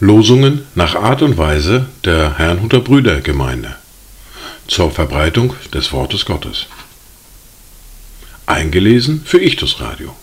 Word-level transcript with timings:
Losungen 0.00 0.62
nach 0.74 0.94
Art 0.96 1.22
und 1.22 1.38
Weise 1.38 1.86
der 2.04 2.38
Herrnhuter 2.38 2.80
Brüdergemeinde 2.80 3.76
zur 4.66 4.90
Verbreitung 4.90 5.54
des 5.72 5.92
Wortes 5.92 6.24
Gottes. 6.24 6.66
Eingelesen 8.46 9.22
für 9.24 9.40
Ichtus 9.40 9.80
Radio. 9.80 10.16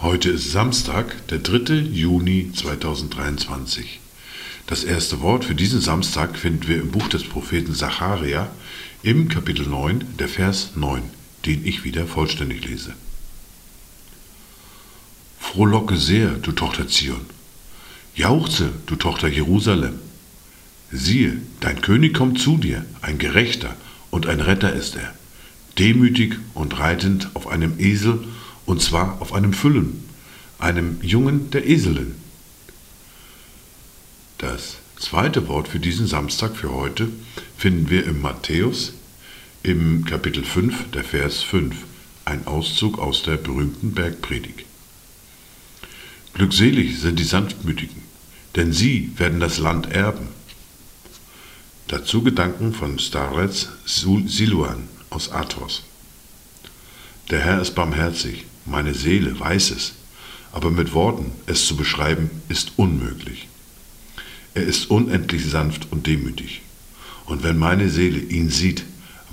Heute 0.00 0.30
ist 0.30 0.52
Samstag, 0.52 1.26
der 1.28 1.38
3. 1.38 1.74
Juni 1.74 2.52
2023. 2.54 4.00
Das 4.66 4.84
erste 4.84 5.20
Wort 5.20 5.44
für 5.44 5.54
diesen 5.54 5.80
Samstag 5.80 6.38
finden 6.38 6.68
wir 6.68 6.76
im 6.76 6.90
Buch 6.90 7.08
des 7.08 7.24
Propheten 7.24 7.74
Zacharia 7.74 8.48
im 9.02 9.28
Kapitel 9.28 9.66
9, 9.66 10.16
der 10.18 10.28
Vers 10.28 10.70
9, 10.74 11.02
den 11.46 11.66
ich 11.66 11.84
wieder 11.84 12.06
vollständig 12.06 12.66
lese. 12.66 12.94
Frohlocke 15.38 15.96
sehr, 15.96 16.30
du 16.30 16.52
Tochter 16.52 16.86
Zion. 16.88 17.26
Jauchze, 18.14 18.70
du 18.86 18.96
Tochter 18.96 19.28
Jerusalem. 19.28 19.98
Siehe, 20.92 21.40
dein 21.60 21.80
König 21.80 22.14
kommt 22.14 22.40
zu 22.40 22.56
dir, 22.56 22.84
ein 23.00 23.18
Gerechter 23.18 23.76
und 24.10 24.26
ein 24.26 24.40
Retter 24.40 24.72
ist 24.72 24.96
er, 24.96 25.14
demütig 25.78 26.36
und 26.54 26.78
reitend 26.78 27.30
auf 27.34 27.46
einem 27.46 27.78
Esel 27.78 28.24
und 28.66 28.82
zwar 28.82 29.20
auf 29.22 29.32
einem 29.32 29.52
Füllen, 29.52 30.04
einem 30.58 31.00
Jungen 31.02 31.50
der 31.50 31.68
Eselin. 31.68 32.14
Das 34.38 34.76
zweite 34.98 35.48
Wort 35.48 35.68
für 35.68 35.80
diesen 35.80 36.06
Samstag 36.06 36.56
für 36.56 36.72
heute 36.72 37.08
finden 37.56 37.90
wir 37.90 38.04
im 38.04 38.20
Matthäus 38.20 38.92
im 39.62 40.06
Kapitel 40.06 40.42
5, 40.42 40.90
der 40.92 41.04
Vers 41.04 41.42
5, 41.42 41.76
ein 42.24 42.46
Auszug 42.46 42.98
aus 42.98 43.22
der 43.22 43.36
berühmten 43.36 43.92
Bergpredigt. 43.92 44.64
Glückselig 46.32 46.98
sind 46.98 47.18
die 47.18 47.24
Sanftmütigen, 47.24 48.02
denn 48.56 48.72
sie 48.72 49.12
werden 49.16 49.38
das 49.38 49.58
Land 49.58 49.92
erben. 49.92 50.28
Dazu 51.88 52.22
Gedanken 52.22 52.72
von 52.72 52.98
Starets 52.98 53.68
Siluan 53.84 54.88
aus 55.10 55.30
Athos. 55.30 55.82
Der 57.28 57.40
Herr 57.40 57.60
ist 57.60 57.74
barmherzig, 57.74 58.46
meine 58.64 58.94
Seele 58.94 59.38
weiß 59.38 59.72
es, 59.72 59.92
aber 60.52 60.70
mit 60.70 60.94
Worten 60.94 61.32
es 61.46 61.66
zu 61.66 61.76
beschreiben 61.76 62.30
ist 62.48 62.72
unmöglich. 62.76 63.48
Er 64.54 64.62
ist 64.62 64.90
unendlich 64.90 65.44
sanft 65.44 65.88
und 65.92 66.06
demütig. 66.06 66.62
Und 67.26 67.42
wenn 67.42 67.58
meine 67.58 67.90
Seele 67.90 68.18
ihn 68.18 68.48
sieht, 68.48 68.84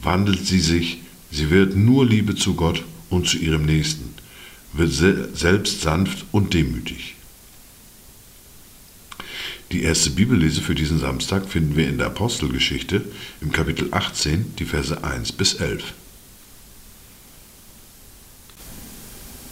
wandelt 0.01 0.45
sie 0.45 0.59
sich, 0.59 0.99
sie 1.31 1.49
wird 1.49 1.75
nur 1.75 2.05
Liebe 2.05 2.35
zu 2.35 2.55
Gott 2.55 2.83
und 3.09 3.27
zu 3.27 3.37
ihrem 3.37 3.65
Nächsten, 3.65 4.13
wird 4.73 4.91
selbst 4.91 5.81
sanft 5.81 6.25
und 6.31 6.53
demütig. 6.53 7.15
Die 9.71 9.83
erste 9.83 10.11
Bibellese 10.11 10.61
für 10.61 10.75
diesen 10.75 10.99
Samstag 10.99 11.49
finden 11.49 11.75
wir 11.75 11.89
in 11.89 11.97
der 11.97 12.07
Apostelgeschichte 12.07 13.03
im 13.41 13.51
Kapitel 13.51 13.89
18, 13.91 14.55
die 14.57 14.65
Verse 14.65 15.03
1 15.03 15.33
bis 15.33 15.55
11. 15.55 15.93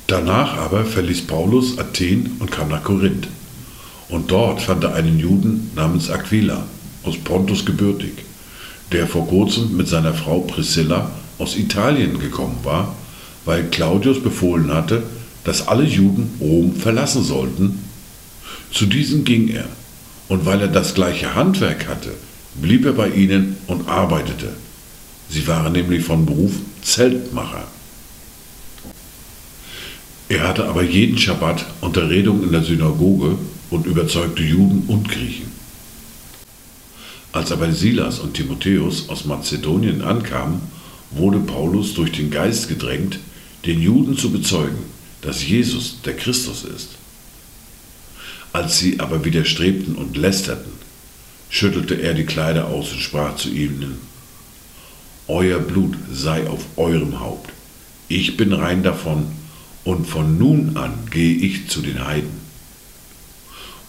Danach 0.07 0.55
aber 0.57 0.85
verließ 0.85 1.23
Paulus 1.23 1.77
Athen 1.79 2.37
und 2.39 2.51
kam 2.51 2.69
nach 2.69 2.83
Korinth. 2.83 3.27
Und 4.07 4.31
dort 4.31 4.61
fand 4.61 4.83
er 4.83 4.93
einen 4.93 5.19
Juden 5.19 5.71
namens 5.75 6.09
Aquila, 6.09 6.65
aus 7.03 7.17
Pontus 7.17 7.65
gebürtig, 7.65 8.13
der 8.91 9.07
vor 9.07 9.27
kurzem 9.27 9.75
mit 9.75 9.87
seiner 9.87 10.13
Frau 10.13 10.41
Priscilla 10.41 11.11
aus 11.37 11.55
Italien 11.55 12.19
gekommen 12.19 12.59
war, 12.63 12.95
weil 13.45 13.63
Claudius 13.65 14.21
befohlen 14.21 14.73
hatte, 14.73 15.03
dass 15.43 15.67
alle 15.67 15.83
Juden 15.83 16.33
Rom 16.39 16.75
verlassen 16.75 17.23
sollten. 17.23 17.79
Zu 18.71 18.85
diesen 18.85 19.23
ging 19.23 19.47
er, 19.49 19.65
und 20.27 20.45
weil 20.45 20.61
er 20.61 20.67
das 20.67 20.93
gleiche 20.93 21.35
Handwerk 21.35 21.87
hatte, 21.87 22.11
blieb 22.55 22.85
er 22.85 22.93
bei 22.93 23.09
ihnen 23.09 23.57
und 23.67 23.87
arbeitete. 23.87 24.53
Sie 25.29 25.47
waren 25.47 25.73
nämlich 25.73 26.03
von 26.03 26.25
Beruf 26.25 26.53
Zeltmacher. 26.81 27.67
Er 30.27 30.47
hatte 30.47 30.65
aber 30.65 30.83
jeden 30.83 31.17
Schabbat 31.17 31.65
Unterredung 31.81 32.43
in 32.43 32.51
der 32.51 32.63
Synagoge 32.63 33.37
und 33.69 33.85
überzeugte 33.85 34.41
Juden 34.41 34.83
und 34.87 35.09
Griechen. 35.09 35.54
Als 37.35 37.51
aber 37.51 37.69
Silas 37.73 38.19
und 38.19 38.35
Timotheus 38.35 39.09
aus 39.09 39.25
Mazedonien 39.25 40.01
ankamen, 40.01 40.61
wurde 41.11 41.39
Paulus 41.39 41.93
durch 41.93 42.13
den 42.13 42.31
Geist 42.31 42.69
gedrängt, 42.69 43.19
den 43.65 43.81
Juden 43.81 44.17
zu 44.17 44.31
bezeugen, 44.31 44.77
dass 45.21 45.45
Jesus 45.45 45.97
der 46.05 46.15
Christus 46.15 46.63
ist. 46.63 46.91
Als 48.53 48.79
sie 48.79 49.01
aber 49.01 49.25
widerstrebten 49.25 49.95
und 49.95 50.15
lästerten, 50.15 50.71
schüttelte 51.49 51.95
er 51.95 52.13
die 52.13 52.25
Kleider 52.25 52.67
aus 52.67 52.93
und 52.93 53.01
sprach 53.01 53.35
zu 53.35 53.49
ihnen, 53.49 53.97
Euer 55.27 55.59
Blut 55.59 55.95
sei 56.09 56.47
auf 56.47 56.63
eurem 56.77 57.19
Haupt, 57.19 57.51
ich 58.07 58.37
bin 58.37 58.53
rein 58.53 58.81
davon, 58.81 59.25
und 59.83 60.07
von 60.07 60.37
nun 60.37 60.77
an 60.77 60.93
gehe 61.11 61.35
ich 61.35 61.67
zu 61.67 61.81
den 61.81 62.07
Heiden. 62.07 62.44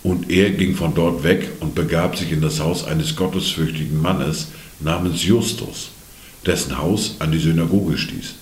Und 0.07 0.31
er 0.31 0.51
ging 0.51 0.77
von 0.77 0.95
dort 0.95 1.25
weg 1.25 1.49
und 1.59 1.75
begab 1.75 2.17
sich 2.17 2.31
in 2.31 2.41
das 2.41 2.61
Haus 2.61 2.85
eines 2.85 3.17
gottesfürchtigen 3.17 4.01
Mannes 4.01 4.47
namens 4.79 5.25
Justus, 5.25 5.89
dessen 6.47 6.79
Haus 6.79 7.17
an 7.19 7.33
die 7.33 7.41
Synagoge 7.41 7.99
stieß. 7.99 8.35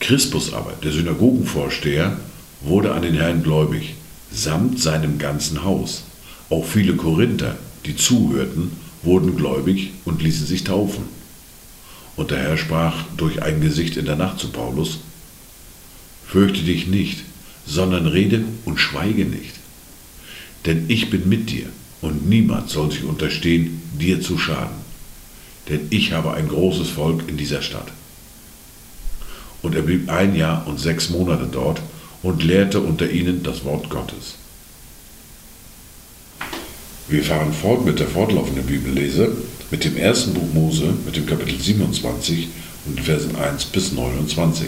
Crispus 0.00 0.54
aber, 0.54 0.72
der 0.82 0.92
Synagogenvorsteher, 0.92 2.16
wurde 2.62 2.94
an 2.94 3.02
den 3.02 3.12
Herrn 3.12 3.42
gläubig, 3.42 3.94
samt 4.32 4.80
seinem 4.80 5.18
ganzen 5.18 5.62
Haus. 5.64 6.04
Auch 6.48 6.64
viele 6.64 6.96
Korinther, 6.96 7.58
die 7.84 7.94
zuhörten, 7.94 8.72
wurden 9.02 9.36
gläubig 9.36 9.90
und 10.06 10.22
ließen 10.22 10.46
sich 10.46 10.64
taufen. 10.64 11.04
Und 12.16 12.30
der 12.30 12.38
Herr 12.38 12.56
sprach 12.56 13.04
durch 13.18 13.42
ein 13.42 13.60
Gesicht 13.60 13.98
in 13.98 14.06
der 14.06 14.16
Nacht 14.16 14.38
zu 14.38 14.48
Paulus, 14.48 15.00
Fürchte 16.26 16.62
dich 16.62 16.86
nicht, 16.86 17.18
sondern 17.68 18.06
rede 18.06 18.44
und 18.64 18.80
schweige 18.80 19.24
nicht. 19.24 19.54
Denn 20.66 20.86
ich 20.88 21.10
bin 21.10 21.28
mit 21.28 21.50
dir 21.50 21.66
und 22.00 22.28
niemand 22.28 22.70
soll 22.70 22.90
sich 22.90 23.04
unterstehen, 23.04 23.82
dir 23.98 24.20
zu 24.20 24.38
schaden. 24.38 24.76
Denn 25.68 25.80
ich 25.90 26.12
habe 26.12 26.32
ein 26.32 26.48
großes 26.48 26.88
Volk 26.88 27.28
in 27.28 27.36
dieser 27.36 27.62
Stadt. 27.62 27.88
Und 29.62 29.74
er 29.74 29.82
blieb 29.82 30.08
ein 30.08 30.34
Jahr 30.34 30.66
und 30.66 30.80
sechs 30.80 31.10
Monate 31.10 31.48
dort 31.50 31.80
und 32.22 32.42
lehrte 32.42 32.80
unter 32.80 33.10
ihnen 33.10 33.42
das 33.42 33.64
Wort 33.64 33.90
Gottes. 33.90 34.36
Wir 37.08 37.24
fahren 37.24 37.52
fort 37.52 37.84
mit 37.84 37.98
der 38.00 38.06
fortlaufenden 38.06 38.66
Bibellese, 38.66 39.32
mit 39.70 39.84
dem 39.84 39.96
ersten 39.96 40.34
Buch 40.34 40.52
Mose, 40.52 40.94
mit 41.04 41.16
dem 41.16 41.26
Kapitel 41.26 41.58
27 41.58 42.48
und 42.86 43.00
Versen 43.00 43.36
1 43.36 43.66
bis 43.66 43.92
29. 43.92 44.66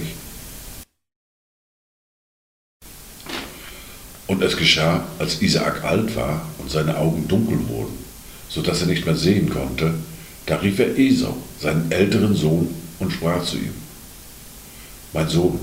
Es 4.50 4.56
geschah, 4.56 5.06
als 5.20 5.40
Isaak 5.40 5.84
alt 5.84 6.16
war 6.16 6.44
und 6.58 6.68
seine 6.68 6.98
Augen 6.98 7.28
dunkel 7.28 7.56
wurden, 7.68 7.96
so 8.48 8.62
dass 8.62 8.80
er 8.80 8.88
nicht 8.88 9.06
mehr 9.06 9.14
sehen 9.14 9.48
konnte, 9.48 9.94
da 10.46 10.56
rief 10.56 10.80
er 10.80 10.98
Esau, 10.98 11.36
seinen 11.60 11.88
älteren 11.92 12.34
Sohn, 12.34 12.74
und 12.98 13.12
sprach 13.12 13.44
zu 13.44 13.58
ihm, 13.58 13.72
Mein 15.12 15.28
Sohn. 15.28 15.60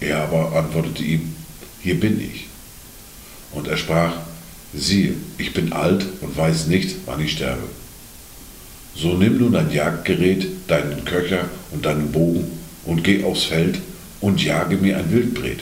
Er 0.00 0.24
aber 0.24 0.52
antwortete 0.52 1.04
ihm, 1.04 1.32
Hier 1.80 2.00
bin 2.00 2.20
ich. 2.20 2.48
Und 3.52 3.68
er 3.68 3.76
sprach, 3.76 4.14
Siehe, 4.74 5.14
ich 5.38 5.54
bin 5.54 5.72
alt 5.72 6.04
und 6.20 6.36
weiß 6.36 6.66
nicht, 6.66 6.96
wann 7.06 7.20
ich 7.20 7.32
sterbe. 7.32 7.68
So 8.96 9.14
nimm 9.14 9.38
nun 9.38 9.52
dein 9.52 9.70
Jagdgerät, 9.70 10.44
deinen 10.66 11.04
Köcher 11.04 11.44
und 11.70 11.86
deinen 11.86 12.10
Bogen 12.10 12.50
und 12.84 13.04
geh 13.04 13.22
aufs 13.22 13.44
Feld 13.44 13.78
und 14.20 14.42
jage 14.42 14.76
mir 14.76 14.98
ein 14.98 15.12
Wildbret 15.12 15.60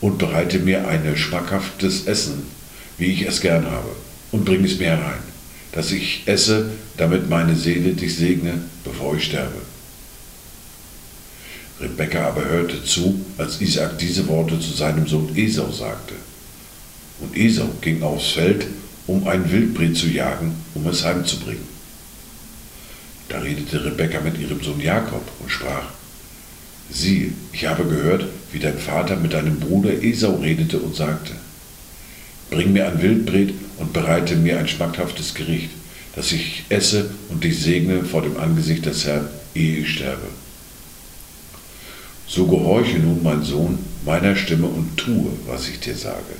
und 0.00 0.18
bereite 0.18 0.58
mir 0.58 0.86
ein 0.88 1.16
schmackhaftes 1.16 2.06
Essen, 2.06 2.44
wie 2.98 3.06
ich 3.06 3.22
es 3.22 3.40
gern 3.40 3.70
habe, 3.70 3.90
und 4.32 4.44
bring 4.44 4.64
es 4.64 4.78
mir 4.78 4.88
herein, 4.88 5.22
dass 5.72 5.92
ich 5.92 6.22
esse, 6.26 6.70
damit 6.96 7.28
meine 7.28 7.56
Seele 7.56 7.92
dich 7.92 8.16
segne, 8.16 8.60
bevor 8.84 9.16
ich 9.16 9.24
sterbe. 9.24 9.60
Rebekka 11.80 12.26
aber 12.26 12.44
hörte 12.44 12.84
zu, 12.84 13.24
als 13.38 13.60
Isaac 13.60 13.98
diese 13.98 14.28
Worte 14.28 14.60
zu 14.60 14.72
seinem 14.72 15.06
Sohn 15.06 15.34
Esau 15.34 15.70
sagte. 15.70 16.14
Und 17.20 17.36
Esau 17.36 17.68
ging 17.80 18.02
aufs 18.02 18.32
Feld, 18.32 18.66
um 19.06 19.26
ein 19.26 19.50
Wildbret 19.50 19.96
zu 19.96 20.06
jagen, 20.06 20.54
um 20.74 20.86
es 20.86 21.04
heimzubringen. 21.04 21.68
Da 23.28 23.38
redete 23.38 23.84
Rebekka 23.84 24.20
mit 24.20 24.38
ihrem 24.38 24.62
Sohn 24.62 24.80
Jakob 24.80 25.22
und 25.40 25.50
sprach, 25.50 25.88
Siehe, 26.90 27.32
ich 27.52 27.66
habe 27.66 27.84
gehört, 27.84 28.26
wie 28.52 28.58
dein 28.58 28.78
Vater 28.78 29.16
mit 29.16 29.32
deinem 29.32 29.60
Bruder 29.60 30.02
Esau 30.02 30.36
redete 30.36 30.78
und 30.78 30.96
sagte, 30.96 31.32
Bring 32.50 32.72
mir 32.72 32.88
ein 32.88 33.00
Wildbret 33.00 33.54
und 33.78 33.92
bereite 33.92 34.34
mir 34.34 34.58
ein 34.58 34.66
schmackhaftes 34.66 35.34
Gericht, 35.34 35.70
dass 36.16 36.32
ich 36.32 36.64
esse 36.68 37.10
und 37.28 37.44
dich 37.44 37.60
segne 37.60 38.04
vor 38.04 38.22
dem 38.22 38.36
Angesicht 38.36 38.86
des 38.86 39.06
Herrn, 39.06 39.28
ehe 39.54 39.78
ich 39.78 39.94
sterbe. 39.94 40.26
So 42.26 42.46
gehorche 42.46 42.98
nun, 42.98 43.22
mein 43.22 43.42
Sohn, 43.44 43.78
meiner 44.04 44.34
Stimme 44.34 44.66
und 44.66 44.96
tue, 44.96 45.30
was 45.46 45.68
ich 45.68 45.78
dir 45.80 45.94
sage. 45.94 46.34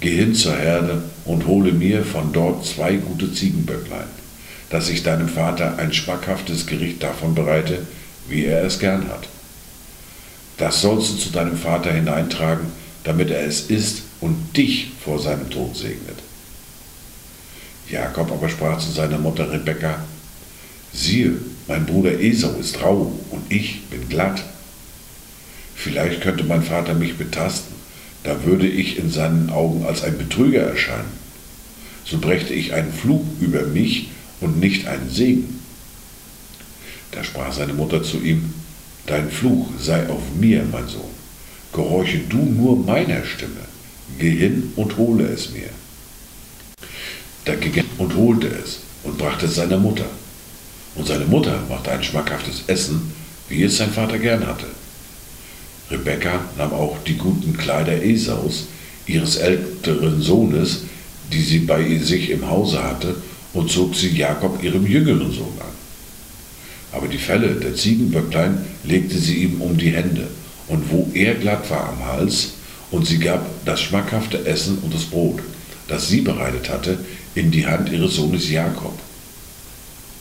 Geh 0.00 0.16
hin 0.16 0.34
zur 0.34 0.56
Herde 0.56 1.02
und 1.24 1.46
hole 1.46 1.72
mir 1.72 2.04
von 2.04 2.32
dort 2.32 2.66
zwei 2.66 2.94
gute 2.94 3.32
Ziegenböcklein, 3.32 4.06
dass 4.70 4.88
ich 4.88 5.02
deinem 5.02 5.28
Vater 5.28 5.78
ein 5.78 5.92
schmackhaftes 5.92 6.66
Gericht 6.66 7.02
davon 7.02 7.34
bereite, 7.34 7.86
wie 8.28 8.44
er 8.44 8.64
es 8.64 8.78
gern 8.78 9.08
hat. 9.08 9.28
Das 10.58 10.80
sollst 10.80 11.12
du 11.12 11.16
zu 11.16 11.30
deinem 11.30 11.56
Vater 11.56 11.92
hineintragen, 11.92 12.66
damit 13.04 13.30
er 13.30 13.46
es 13.46 13.70
isst 13.70 14.02
und 14.20 14.56
dich 14.56 14.90
vor 15.02 15.20
seinem 15.20 15.48
Tod 15.50 15.76
segnet. 15.76 16.18
Jakob 17.88 18.30
aber 18.30 18.48
sprach 18.48 18.78
zu 18.78 18.90
seiner 18.90 19.18
Mutter 19.18 19.50
Rebekka, 19.50 20.04
siehe, 20.92 21.34
mein 21.68 21.86
Bruder 21.86 22.20
Esau 22.20 22.52
ist 22.60 22.82
rau 22.82 23.12
und 23.30 23.50
ich 23.50 23.82
bin 23.86 24.08
glatt. 24.08 24.42
Vielleicht 25.74 26.20
könnte 26.20 26.44
mein 26.44 26.62
Vater 26.62 26.94
mich 26.94 27.16
betasten, 27.16 27.74
da 28.24 28.44
würde 28.44 28.66
ich 28.66 28.98
in 28.98 29.10
seinen 29.10 29.48
Augen 29.50 29.86
als 29.86 30.02
ein 30.02 30.18
Betrüger 30.18 30.62
erscheinen. 30.62 31.12
So 32.04 32.18
brächte 32.18 32.52
ich 32.52 32.72
einen 32.74 32.92
Fluch 32.92 33.24
über 33.40 33.62
mich 33.62 34.08
und 34.40 34.58
nicht 34.58 34.86
einen 34.88 35.08
Segen. 35.08 35.60
Da 37.12 37.22
sprach 37.22 37.52
seine 37.52 37.74
Mutter 37.74 38.02
zu 38.02 38.20
ihm, 38.20 38.54
Dein 39.08 39.30
Fluch 39.30 39.68
sei 39.80 40.06
auf 40.10 40.20
mir, 40.38 40.62
mein 40.70 40.86
Sohn. 40.86 41.14
Gehorche 41.72 42.18
du 42.28 42.36
nur 42.36 42.76
meiner 42.76 43.24
Stimme. 43.24 43.64
Geh 44.18 44.36
hin 44.36 44.70
und 44.76 44.98
hole 44.98 45.24
es 45.24 45.50
mir. 45.50 45.70
Da 47.46 47.54
ging 47.54 47.74
er 47.74 47.84
und 47.96 48.14
holte 48.14 48.48
es 48.48 48.80
und 49.04 49.16
brachte 49.16 49.46
es 49.46 49.54
seiner 49.54 49.78
Mutter. 49.78 50.04
Und 50.94 51.06
seine 51.06 51.24
Mutter 51.24 51.62
machte 51.70 51.90
ein 51.90 52.02
schmackhaftes 52.02 52.64
Essen, 52.66 53.14
wie 53.48 53.62
es 53.62 53.78
sein 53.78 53.90
Vater 53.90 54.18
gern 54.18 54.46
hatte. 54.46 54.66
Rebekka 55.90 56.40
nahm 56.58 56.74
auch 56.74 56.98
die 57.06 57.16
guten 57.16 57.56
Kleider 57.56 58.02
Esaus, 58.02 58.66
ihres 59.06 59.36
älteren 59.36 60.20
Sohnes, 60.20 60.82
die 61.32 61.40
sie 61.40 61.60
bei 61.60 61.96
sich 61.96 62.28
im 62.28 62.46
Hause 62.50 62.82
hatte, 62.82 63.16
und 63.54 63.70
zog 63.70 63.94
sie 63.94 64.14
Jakob, 64.14 64.62
ihrem 64.62 64.86
jüngeren 64.86 65.32
Sohn, 65.32 65.56
an. 65.60 65.77
Aber 66.92 67.08
die 67.08 67.18
Felle 67.18 67.54
der 67.54 67.74
Ziegenböcklein 67.74 68.64
legte 68.84 69.18
sie 69.18 69.42
ihm 69.42 69.60
um 69.60 69.76
die 69.76 69.90
Hände, 69.90 70.26
und 70.68 70.90
wo 70.90 71.10
er 71.14 71.34
glatt 71.34 71.68
war 71.70 71.88
am 71.88 72.04
Hals, 72.06 72.50
und 72.90 73.06
sie 73.06 73.18
gab 73.18 73.44
das 73.64 73.80
schmackhafte 73.80 74.46
Essen 74.46 74.78
und 74.78 74.94
das 74.94 75.04
Brot, 75.04 75.40
das 75.88 76.08
sie 76.08 76.22
bereitet 76.22 76.70
hatte, 76.70 76.98
in 77.34 77.50
die 77.50 77.66
Hand 77.66 77.90
ihres 77.90 78.14
Sohnes 78.14 78.50
Jakob. 78.50 78.98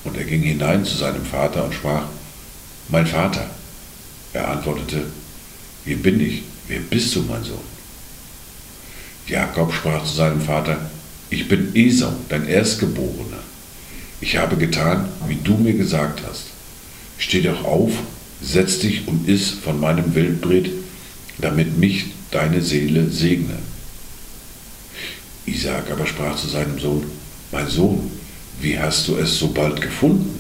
Und 0.04 0.18
er 0.18 0.26
ging 0.26 0.42
hinein 0.42 0.86
zu 0.86 0.98
seinem 0.98 1.26
Vater 1.26 1.66
und 1.66 1.74
sprach, 1.74 2.04
Mein 2.90 3.08
Vater. 3.08 3.50
Er 4.34 4.50
antwortete, 4.50 5.04
Hier 5.86 5.98
bin 5.98 6.20
ich, 6.20 6.44
wer 6.68 6.80
bist 6.80 7.16
du, 7.16 7.22
mein 7.22 7.44
Sohn? 7.44 7.58
Jakob 9.28 9.74
sprach 9.74 10.06
zu 10.06 10.16
seinem 10.16 10.42
Vater, 10.42 10.90
Ich 11.30 11.48
bin 11.48 11.76
Esau, 11.76 12.14
dein 12.30 12.48
Erstgeborener. 12.48 13.40
Ich 14.22 14.38
habe 14.38 14.56
getan, 14.58 15.10
wie 15.28 15.36
du 15.36 15.56
mir 15.58 15.74
gesagt 15.74 16.22
hast. 16.28 16.47
Steh 17.18 17.42
doch 17.42 17.64
auf, 17.64 17.92
setz 18.42 18.80
dich 18.80 19.08
und 19.08 19.28
iss 19.28 19.50
von 19.50 19.80
meinem 19.80 20.14
Wildbret, 20.14 20.70
damit 21.40 21.78
mich 21.78 22.06
deine 22.32 22.62
Seele 22.62 23.10
segne. 23.10 23.58
Isaak 25.46 25.90
aber 25.92 26.06
sprach 26.06 26.36
zu 26.36 26.48
seinem 26.48 26.80
Sohn, 26.80 27.04
Mein 27.52 27.68
Sohn, 27.68 28.12
wie 28.62 28.78
hast 28.78 29.08
du 29.08 29.16
es 29.16 29.38
so 29.38 29.48
bald 29.48 29.80
gefunden? 29.82 30.40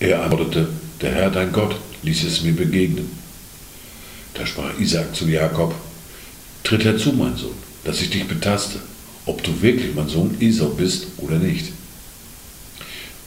Er 0.00 0.22
antwortete, 0.22 0.68
Der 1.00 1.14
Herr 1.14 1.30
dein 1.30 1.52
Gott 1.52 1.76
ließ 2.02 2.24
es 2.24 2.42
mir 2.42 2.52
begegnen. 2.52 3.08
Da 4.34 4.46
sprach 4.46 4.78
Isaak 4.78 5.14
zu 5.14 5.28
Jakob, 5.28 5.74
Tritt 6.64 6.84
herzu, 6.84 7.12
mein 7.12 7.36
Sohn, 7.36 7.54
dass 7.84 8.00
ich 8.00 8.10
dich 8.10 8.26
betaste, 8.26 8.80
ob 9.26 9.42
du 9.42 9.62
wirklich 9.62 9.94
mein 9.94 10.08
Sohn 10.08 10.36
Esau 10.40 10.68
bist 10.68 11.06
oder 11.18 11.38
nicht. 11.38 11.72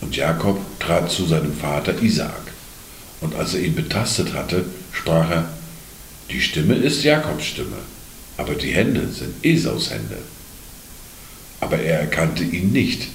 Und 0.06 0.16
Jakob 0.16 0.60
trat 0.80 1.10
zu 1.10 1.26
seinem 1.26 1.52
Vater 1.52 2.00
Isaak. 2.00 2.54
Und 3.22 3.34
als 3.34 3.56
er 3.56 3.62
ihn 3.62 3.74
betastet 3.74 4.34
hatte, 4.36 4.64
sprach 4.92 5.32
er, 5.32 5.50
Die 6.30 6.40
Stimme 6.40 6.76
ist 6.76 7.04
Jakobs 7.04 7.44
Stimme, 7.44 7.78
aber 8.38 8.54
die 8.54 8.72
Hände 8.72 9.08
sind 9.08 9.34
Esaus 9.44 9.90
Hände. 9.90 10.20
Aber 11.60 11.80
er 11.80 12.02
erkannte 12.02 12.44
ihn 12.44 12.72
nicht, 12.72 13.08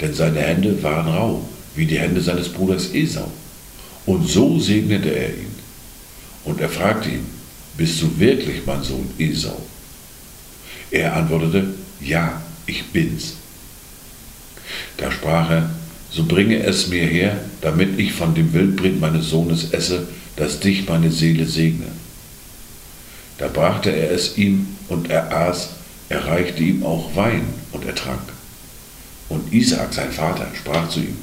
denn 0.00 0.14
seine 0.14 0.38
Hände 0.38 0.80
waren 0.84 1.08
rau, 1.08 1.48
wie 1.74 1.84
die 1.86 1.98
Hände 1.98 2.20
seines 2.20 2.48
Bruders 2.48 2.94
Esau. 2.94 3.28
Und 4.06 4.28
so 4.28 4.60
segnete 4.60 5.10
er 5.10 5.30
ihn. 5.30 5.54
Und 6.44 6.60
er 6.60 6.68
fragte 6.68 7.08
ihn, 7.08 7.26
bist 7.76 8.00
du 8.00 8.20
wirklich 8.20 8.64
mein 8.64 8.84
Sohn 8.84 9.10
Esau? 9.18 9.60
Er 10.92 11.16
antwortete, 11.16 11.74
ja, 12.00 12.40
ich 12.66 12.84
bin's. 12.92 13.34
Da 14.96 15.10
sprach 15.10 15.50
er, 15.50 15.75
so 16.16 16.24
bringe 16.24 16.62
es 16.62 16.88
mir 16.88 17.04
her, 17.04 17.38
damit 17.60 17.98
ich 17.98 18.14
von 18.14 18.34
dem 18.34 18.54
Wildbret 18.54 18.98
meines 18.98 19.28
Sohnes 19.28 19.72
esse, 19.72 20.08
dass 20.36 20.60
dich 20.60 20.88
meine 20.88 21.10
Seele 21.10 21.44
segne. 21.44 21.88
Da 23.36 23.48
brachte 23.48 23.90
er 23.90 24.12
es 24.12 24.38
ihm 24.38 24.66
und 24.88 25.10
er 25.10 25.30
aß, 25.30 25.68
er 26.08 26.26
reichte 26.26 26.62
ihm 26.62 26.86
auch 26.86 27.14
Wein 27.14 27.42
und 27.72 27.84
er 27.84 27.94
trank. 27.94 28.32
Und 29.28 29.52
Isaak, 29.52 29.92
sein 29.92 30.10
Vater, 30.10 30.46
sprach 30.54 30.88
zu 30.88 31.00
ihm, 31.00 31.18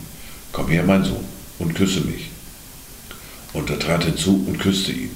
Komm 0.51 0.67
her, 0.67 0.83
mein 0.83 1.03
Sohn, 1.03 1.25
und 1.57 1.73
küsse 1.73 2.01
mich. 2.01 2.29
Und 3.53 3.71
er 3.71 3.79
trat 3.79 4.03
hinzu 4.03 4.43
und 4.45 4.59
küsste 4.59 4.91
ihn. 4.91 5.15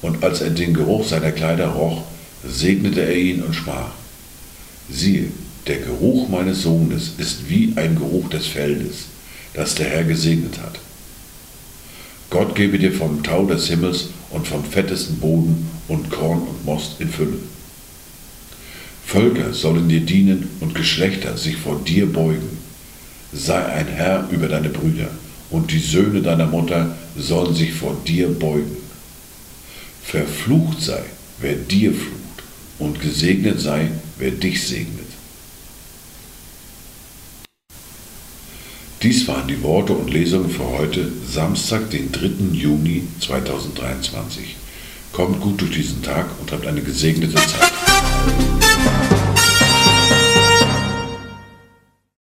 Und 0.00 0.24
als 0.24 0.40
er 0.40 0.50
den 0.50 0.72
Geruch 0.72 1.06
seiner 1.06 1.32
Kleider 1.32 1.68
roch, 1.68 2.04
segnete 2.46 3.02
er 3.02 3.16
ihn 3.16 3.42
und 3.42 3.54
sprach, 3.54 3.90
Siehe, 4.88 5.30
der 5.66 5.78
Geruch 5.78 6.28
meines 6.28 6.62
Sohnes 6.62 7.12
ist 7.18 7.48
wie 7.48 7.72
ein 7.76 7.96
Geruch 7.96 8.28
des 8.30 8.46
Feldes, 8.46 9.06
das 9.54 9.74
der 9.74 9.88
Herr 9.88 10.04
gesegnet 10.04 10.58
hat. 10.60 10.78
Gott 12.30 12.54
gebe 12.54 12.78
dir 12.78 12.92
vom 12.92 13.22
Tau 13.22 13.46
des 13.46 13.68
Himmels 13.68 14.08
und 14.30 14.46
vom 14.46 14.64
fettesten 14.64 15.18
Boden 15.18 15.68
und 15.88 16.10
Korn 16.10 16.42
und 16.42 16.64
Most 16.64 17.00
in 17.00 17.08
Fülle. 17.08 17.38
Völker 19.04 19.52
sollen 19.52 19.88
dir 19.88 20.00
dienen 20.00 20.48
und 20.60 20.74
Geschlechter 20.74 21.36
sich 21.36 21.56
vor 21.56 21.80
dir 21.86 22.12
beugen. 22.12 22.58
Sei 23.32 23.64
ein 23.64 23.86
Herr 23.86 24.28
über 24.30 24.48
deine 24.48 24.68
Brüder, 24.68 25.08
und 25.50 25.70
die 25.70 25.78
Söhne 25.78 26.22
deiner 26.22 26.46
Mutter 26.46 26.96
sollen 27.16 27.54
sich 27.54 27.72
vor 27.72 27.96
dir 28.06 28.28
beugen. 28.28 28.76
Verflucht 30.02 30.82
sei, 30.82 31.02
wer 31.40 31.54
dir 31.54 31.92
flucht, 31.92 32.12
und 32.78 33.00
gesegnet 33.00 33.60
sei, 33.60 33.90
wer 34.18 34.32
dich 34.32 34.66
segnet. 34.66 34.95
Dies 39.06 39.28
waren 39.28 39.46
die 39.46 39.62
Worte 39.62 39.92
und 39.92 40.12
Lesungen 40.12 40.50
für 40.50 40.68
heute, 40.68 41.12
Samstag, 41.30 41.90
den 41.90 42.10
3. 42.10 42.28
Juni 42.50 43.04
2023. 43.20 44.56
Kommt 45.12 45.40
gut 45.40 45.60
durch 45.60 45.70
diesen 45.70 46.02
Tag 46.02 46.26
und 46.40 46.50
habt 46.50 46.66
eine 46.66 46.82
gesegnete 46.82 47.36
Zeit. 47.36 47.72